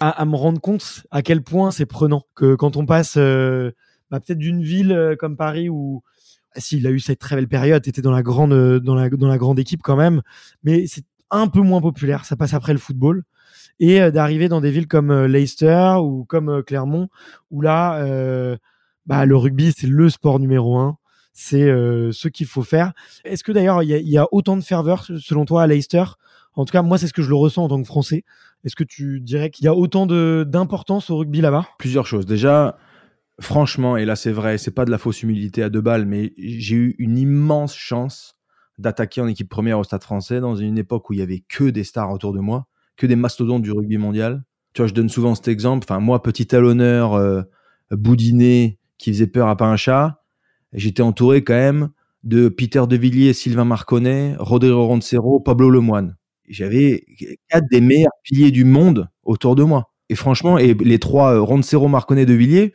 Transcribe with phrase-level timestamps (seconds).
[0.00, 3.72] À, à me rendre compte à quel point c'est prenant que quand on passe euh,
[4.10, 6.02] bah, peut-être d'une ville euh, comme Paris où
[6.56, 9.38] s'il a eu cette très belle période, était dans la grande dans la dans la
[9.38, 10.22] grande équipe quand même,
[10.62, 12.24] mais c'est un peu moins populaire.
[12.24, 13.24] Ça passe après le football
[13.80, 17.08] et euh, d'arriver dans des villes comme euh, Leicester ou comme euh, Clermont
[17.50, 18.56] où là, euh,
[19.06, 20.96] bah, le rugby c'est le sport numéro un.
[21.32, 22.92] C'est euh, ce qu'il faut faire.
[23.24, 26.04] Est-ce que d'ailleurs il y y a autant de ferveur selon toi à Leicester
[26.54, 28.24] En tout cas, moi c'est ce que je le ressens en tant que Français.
[28.64, 31.66] Est-ce que tu dirais qu'il y a autant d'importance au rugby là-bas?
[31.78, 32.26] Plusieurs choses.
[32.26, 32.76] Déjà,
[33.40, 36.32] franchement, et là c'est vrai, c'est pas de la fausse humilité à deux balles, mais
[36.36, 38.34] j'ai eu une immense chance
[38.78, 41.64] d'attaquer en équipe première au Stade français dans une époque où il y avait que
[41.64, 44.44] des stars autour de moi, que des mastodontes du rugby mondial.
[44.74, 45.86] Tu vois, je donne souvent cet exemple.
[45.88, 47.42] Enfin, moi, petit talonneur, euh,
[47.90, 50.22] boudiné, qui faisait peur à pas chat,
[50.72, 51.90] j'étais entouré quand même
[52.24, 56.16] de Peter De Villiers, Sylvain Marconnet, Rodrigo Roncero, Pablo Lemoine.
[56.48, 57.04] J'avais
[57.48, 59.90] quatre des meilleurs piliers du monde autour de moi.
[60.10, 62.72] Et franchement, et les trois euh, Roncero, Marconnet, De Villiers,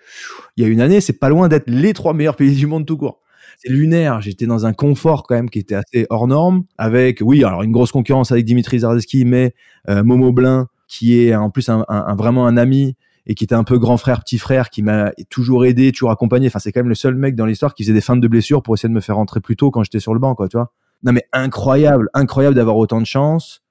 [0.57, 2.85] il y a une année, c'est pas loin d'être les trois meilleurs piliers du monde
[2.85, 3.21] tout court.
[3.57, 4.21] C'est lunaire.
[4.21, 6.63] J'étais dans un confort quand même qui était assez hors norme.
[6.77, 9.53] Avec, oui, alors une grosse concurrence avec Dimitri Zardeski, mais
[9.89, 13.45] euh, Momo Blin, qui est en plus un, un- un- vraiment un ami et qui
[13.45, 16.47] était un peu grand frère, petit frère, qui m'a toujours aidé, toujours accompagné.
[16.47, 18.61] Enfin, c'est quand même le seul mec dans l'histoire qui faisait des feintes de blessures
[18.61, 20.57] pour essayer de me faire rentrer plus tôt quand j'étais sur le banc, quoi, tu
[20.57, 20.71] vois.
[21.03, 23.62] Non, mais incroyable, incroyable d'avoir autant de chance.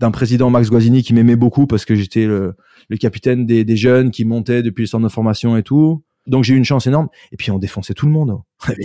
[0.00, 2.56] D'un président Max Guazzini qui m'aimait beaucoup parce que j'étais le,
[2.98, 6.02] capitaine des, jeunes qui montaient depuis le centre de formation et tout.
[6.26, 7.08] Donc j'ai eu une chance énorme.
[7.32, 8.30] Et puis on défonçait tout le monde.
[8.66, 8.82] On avait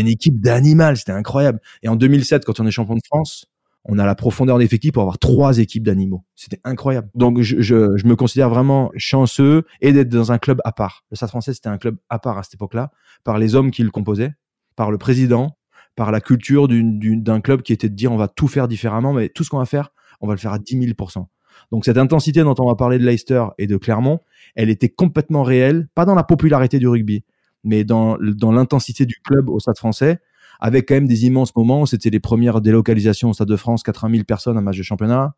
[0.00, 1.58] une équipe, on c'était incroyable.
[1.82, 3.46] Et en 2007, quand on est champion de France,
[3.84, 6.22] on a la profondeur d'effectif pour avoir trois équipes d'animaux.
[6.36, 7.08] C'était incroyable.
[7.14, 11.04] Donc je, je, je me considère vraiment chanceux et d'être dans un club à part.
[11.10, 12.90] Le Stade Français, c'était un club à part à cette époque-là,
[13.24, 14.32] par les hommes qui le composaient,
[14.76, 15.56] par le président,
[15.96, 19.28] par la culture d'un club qui était de dire on va tout faire différemment, mais
[19.28, 21.26] tout ce qu'on va faire, on va le faire à 10 000%
[21.70, 24.20] Donc cette intensité dont on va parler de Leicester et de Clermont,
[24.54, 27.24] elle était complètement réelle, pas dans la popularité du rugby,
[27.64, 30.20] mais dans, dans l'intensité du club au Stade français,
[30.62, 31.86] avec quand même des immenses moments.
[31.86, 35.34] C'était les premières délocalisations au Stade de France, 80 000 personnes, un match de championnat.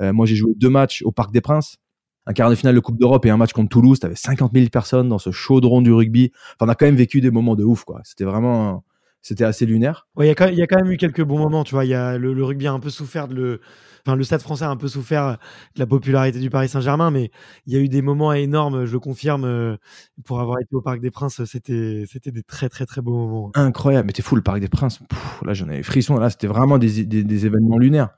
[0.00, 1.78] Euh, moi, j'ai joué deux matchs au Parc des Princes,
[2.26, 4.00] un quart de finale de Coupe d'Europe et un match contre Toulouse.
[4.00, 6.32] T'avais 50 000 personnes dans ce chaudron du rugby.
[6.54, 8.00] Enfin, on a quand même vécu des moments de ouf, quoi.
[8.02, 8.82] C'était vraiment,
[9.28, 10.06] c'était assez lunaire.
[10.16, 11.74] Ouais, il y, a quand- il y a quand même eu quelques bons moments, tu
[11.74, 11.84] vois.
[11.84, 13.60] Il y a le, le rugby a un peu souffert de le,
[14.06, 15.32] enfin le Stade Français a un peu souffert
[15.74, 17.30] de la popularité du Paris Saint-Germain, mais
[17.66, 18.84] il y a eu des moments énormes.
[18.86, 19.44] Je le confirme.
[19.44, 19.76] euh,
[20.24, 23.50] Pour avoir été au Parc des Princes, c'était c'était des très très très beaux moments.
[23.54, 24.06] incroyable.
[24.06, 24.98] Mais t'es fou, le Parc des Princes.
[25.08, 26.16] Pff, là, j'en avais frisson.
[26.18, 28.10] Là, c'était vraiment des, des, des événements lunaires.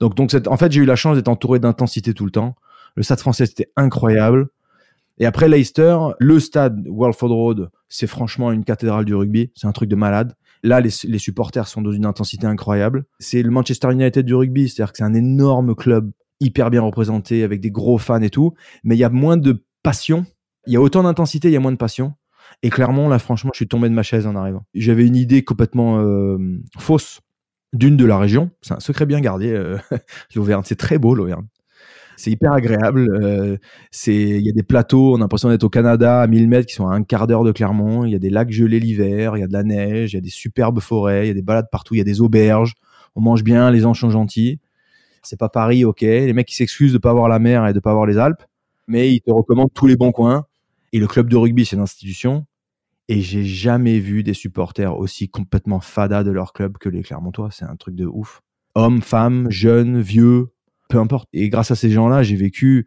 [0.00, 2.56] Donc, donc en fait, j'ai eu la chance d'être entouré d'intensité tout le temps.
[2.96, 4.48] Le stade français, c'était incroyable.
[5.18, 9.50] Et après Leicester, le stade Walford Road, c'est franchement une cathédrale du rugby.
[9.54, 10.34] C'est un truc de malade.
[10.62, 13.04] Là, les, supporters sont dans une intensité incroyable.
[13.18, 14.68] C'est le Manchester United du rugby.
[14.68, 16.10] C'est-à-dire que c'est un énorme club,
[16.40, 18.52] hyper bien représenté, avec des gros fans et tout.
[18.84, 20.26] Mais il y a moins de passion.
[20.66, 22.14] Il y a autant d'intensité, il y a moins de passion.
[22.62, 24.64] Et clairement, là, franchement, je suis tombé de ma chaise en arrivant.
[24.74, 26.38] J'avais une idée complètement euh,
[26.78, 27.20] fausse
[27.72, 28.50] d'une de la région.
[28.62, 29.78] C'est un secret bien gardé, euh.
[30.64, 31.46] C'est très beau, l'Auvergne.
[32.16, 33.08] C'est hyper agréable.
[33.22, 33.56] euh,
[34.06, 36.74] il y a des plateaux, on a l'impression d'être au Canada à 1000 mètres qui
[36.74, 38.04] sont à un quart d'heure de Clermont.
[38.04, 40.18] Il y a des lacs gelés l'hiver, il y a de la neige, il y
[40.18, 42.74] a des superbes forêts, il y a des balades partout, il y a des auberges.
[43.14, 44.58] On mange bien, les gens sont gentils.
[45.22, 46.02] C'est pas Paris, ok.
[46.02, 48.42] Les mecs qui s'excusent de pas avoir la mer et de pas avoir les Alpes,
[48.86, 50.46] mais ils te recommandent tous les bons coins.
[50.92, 52.46] Et le club de rugby, c'est une institution.
[53.08, 57.50] Et j'ai jamais vu des supporters aussi complètement fada de leur club que les Clermontois.
[57.52, 58.40] C'est un truc de ouf.
[58.74, 60.48] Hommes, femmes, jeunes, vieux,
[60.88, 61.28] peu importe.
[61.32, 62.86] Et grâce à ces gens-là, j'ai vécu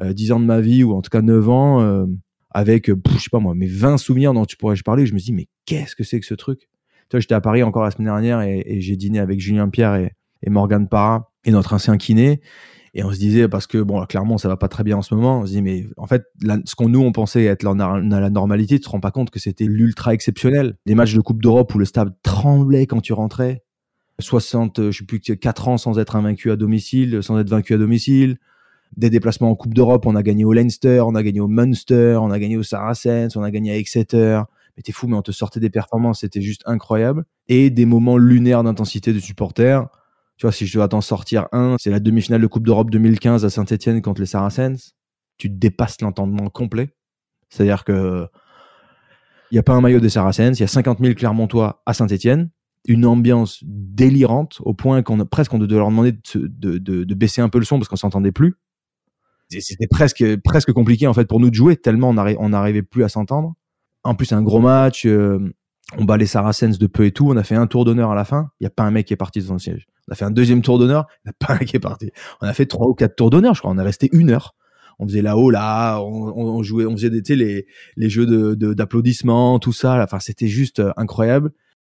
[0.00, 2.06] euh, 10 ans de ma vie, ou en tout cas 9 ans, euh,
[2.50, 5.06] avec, euh, pff, je sais pas moi, mes 20 souvenirs dont tu pourrais parler.
[5.06, 6.60] Je me dis, mais qu'est-ce que c'est que ce truc?
[7.08, 9.94] Tu vois, j'étais à Paris encore la semaine dernière et, j'ai dîné avec Julien Pierre
[9.94, 10.12] et,
[10.42, 12.40] et Morgane Parra et notre ancien kiné.
[12.94, 15.14] Et on se disait, parce que, bon, clairement, ça va pas très bien en ce
[15.14, 15.40] moment.
[15.40, 16.24] On se dit, mais en fait,
[16.64, 19.38] ce qu'on nous, on pensait être la, la normalité, tu te rends pas compte que
[19.38, 20.78] c'était l'ultra exceptionnel.
[20.86, 23.65] Des matchs de Coupe d'Europe où le stade tremblait quand tu rentrais.
[24.18, 27.74] 60, euh, je sais plus, 4 ans sans être invaincu à domicile, sans être vaincu
[27.74, 28.38] à domicile.
[28.96, 32.18] Des déplacements en Coupe d'Europe, on a gagné au Leinster, on a gagné au Munster,
[32.20, 34.42] on a gagné au Saracens, on a gagné à Exeter.
[34.76, 37.24] Mais t'es fou, mais on te sortait des performances, c'était juste incroyable.
[37.48, 39.86] Et des moments lunaires d'intensité de supporters.
[40.36, 43.44] Tu vois, si je dois t'en sortir un, c'est la demi-finale de Coupe d'Europe 2015
[43.44, 44.94] à Saint-Etienne contre les Saracens.
[45.38, 46.90] Tu dépasses l'entendement complet.
[47.48, 48.26] C'est-à-dire que
[49.50, 51.94] il n'y a pas un maillot des Saracens, il y a 50 000 Clermontois à
[51.94, 52.50] Saint-Etienne,
[52.88, 57.48] une ambiance délirante au point qu'on presque on devait leur demander de, de, baisser un
[57.48, 58.54] peu le son parce qu'on s'entendait plus.
[59.48, 63.08] C'était presque presque compliqué en fait pour nous de jouer tellement on n'arrivait plus à
[63.08, 63.54] s'entendre.
[64.02, 65.52] En plus un gros match, euh,
[65.96, 67.28] on bat les Saracens de peu et tout.
[67.28, 68.50] On a fait un tour d'honneur à la fin.
[68.60, 69.86] Il y a pas un mec qui est parti de son siège.
[70.08, 71.06] On a fait un deuxième tour d'honneur.
[71.24, 72.10] Il n'y a pas un qui est parti.
[72.40, 73.70] On a fait trois ou quatre tours d'honneur, je crois.
[73.70, 74.54] On est resté une heure.
[74.98, 77.66] On faisait là-haut, là, on, on, jouait, on faisait des, les,
[77.96, 80.02] les jeux d'applaudissements, tout ça.
[80.02, 81.52] Enfin, c'était juste euh, incroyable.